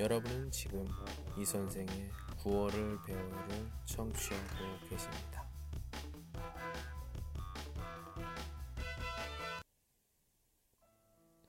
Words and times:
여러분은 0.00 0.50
지금 0.50 0.88
이 1.36 1.44
선생의 1.44 2.10
구월을 2.38 3.02
배우를 3.06 3.70
청취하고 3.84 4.88
계십니다. 4.88 5.46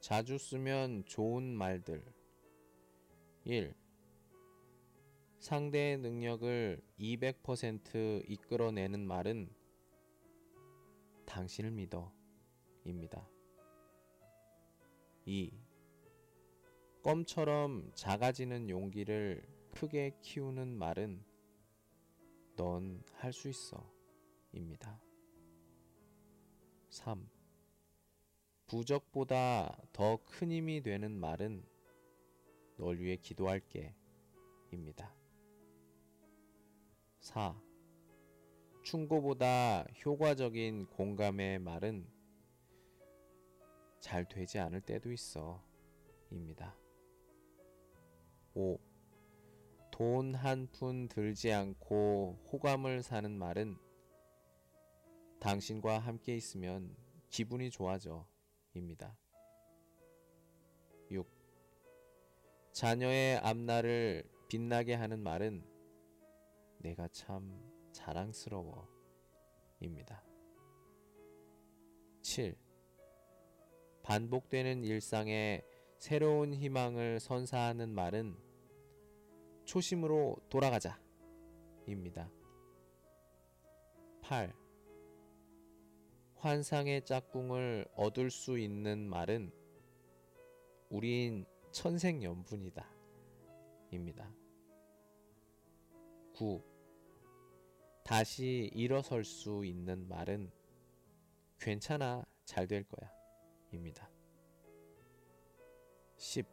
자주 0.00 0.36
쓰면 0.36 1.04
좋은 1.04 1.44
말들 1.56 2.04
1. 3.44 3.72
상대의 5.38 5.98
능력을 5.98 6.82
200% 6.98 8.28
이끌어내는 8.28 9.06
말은 9.06 9.48
당신을 11.24 11.70
믿어 11.70 12.12
입니다. 12.84 13.30
2. 15.24 15.59
껌처럼 17.02 17.90
작아지는 17.94 18.68
용기를 18.68 19.42
크게 19.72 20.12
키우는 20.20 20.68
말은 20.76 21.24
넌 22.56 23.02
할 23.14 23.32
수 23.32 23.48
있어 23.48 23.90
입니다. 24.52 25.00
3. 26.90 27.26
부적보다 28.66 29.80
더 29.92 30.18
큰 30.26 30.50
힘이 30.52 30.82
되는 30.82 31.12
말은 31.12 31.64
널 32.76 32.98
위해 33.00 33.16
기도할게 33.16 33.94
입니다. 34.70 35.14
4. 37.20 37.54
충고보다 38.82 39.84
효과적인 40.04 40.86
공감의 40.86 41.60
말은 41.60 42.06
잘 44.00 44.26
되지 44.28 44.58
않을 44.58 44.80
때도 44.80 45.12
있어 45.12 45.62
입니다. 46.30 46.76
5. 48.54 48.78
돈 49.92 50.34
한 50.34 50.66
푼 50.72 51.08
들지 51.08 51.52
않고 51.52 52.38
호감을 52.52 53.02
사는 53.02 53.30
말은 53.30 53.76
당신과 55.38 55.98
함께 55.98 56.36
있으면 56.36 56.96
기분이 57.28 57.70
좋아져 57.70 58.26
입니다. 58.74 59.16
6. 61.10 61.26
자녀의 62.72 63.38
앞날을 63.38 64.24
빛나게 64.48 64.94
하는 64.94 65.20
말은 65.20 65.64
내가 66.78 67.06
참 67.08 67.56
자랑스러워 67.92 68.88
입니다. 69.80 70.24
7. 72.22 72.56
반복되는 74.02 74.82
일상에 74.84 75.62
새로운 76.00 76.54
희망을 76.54 77.20
선사하는 77.20 77.90
말은 77.90 78.34
초심으로 79.66 80.38
돌아가자 80.48 80.98
입니다. 81.86 82.30
8. 84.22 84.50
환상의 86.36 87.04
짝꿍을 87.04 87.86
얻을 87.94 88.30
수 88.30 88.58
있는 88.58 89.10
말은 89.10 89.52
우린 90.88 91.44
천생연분이다 91.70 92.90
입니다. 93.90 94.32
9. 96.34 96.64
다시 98.04 98.70
일어설 98.72 99.22
수 99.22 99.66
있는 99.66 100.08
말은 100.08 100.50
괜찮아 101.58 102.24
잘 102.46 102.66
될 102.66 102.84
거야 102.84 103.12
입니다. 103.70 104.08
10. 106.20 106.46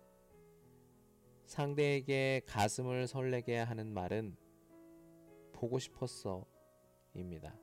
상대에게 1.46 2.42
가슴을 2.46 3.06
설레게 3.06 3.58
하는 3.58 3.94
말은 3.94 4.38
보고 5.52 5.78
싶었어 5.78 6.46
입니다. 7.14 7.54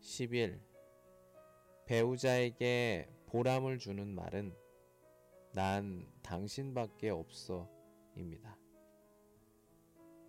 11. 0.00 0.62
배우자에게 1.86 3.10
보람을 3.26 3.80
주는 3.80 4.06
말은 4.14 4.54
난 5.54 6.08
당신밖에 6.22 7.10
없어 7.10 7.68
입니다. 8.14 8.56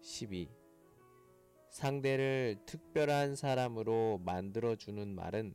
12. 0.02 0.50
상대를 1.70 2.58
특별한 2.66 3.36
사람으로 3.36 4.22
만들어주는 4.26 5.08
말은 5.14 5.54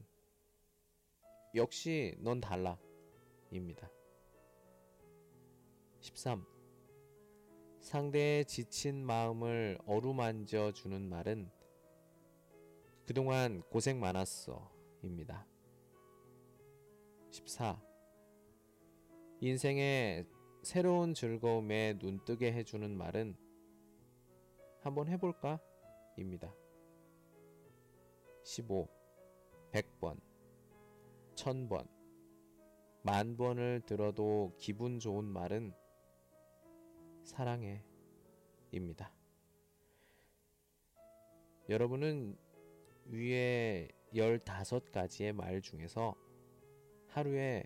역시 1.56 2.14
넌 2.20 2.40
달라 2.40 2.78
입니다. 3.50 3.90
13. 6.00 6.44
상대의 7.80 8.44
지친 8.44 9.04
마음을 9.04 9.78
어루만져 9.86 10.72
주는 10.72 11.08
말은 11.08 11.50
그동안 13.06 13.62
고생 13.70 13.98
많았어 13.98 14.70
입니다. 15.02 15.46
14. 17.30 17.82
인생의 19.40 20.26
새로운 20.62 21.14
즐거움에 21.14 21.94
눈뜨게 22.00 22.52
해주는 22.52 22.96
말은 22.96 23.36
한번 24.80 25.08
해볼까? 25.08 25.60
입니다. 26.16 26.54
15. 28.44 28.88
100번, 29.72 30.18
1000번, 31.34 31.86
만 33.02 33.36
번을 33.36 33.82
들어도 33.86 34.54
기분 34.58 34.98
좋은 34.98 35.24
말은 35.24 35.74
사랑해 37.28 37.84
입니다. 38.72 39.12
여러분은 41.68 42.38
위에 43.04 43.88
15가지의 44.14 45.34
말 45.34 45.60
중에서 45.60 46.14
하루에 47.08 47.64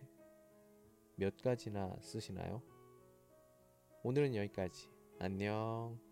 몇 1.15 1.37
가지나 1.41 1.97
쓰시나요? 2.01 2.61
오늘은 4.03 4.35
여기까지. 4.35 4.91
안녕. 5.21 6.12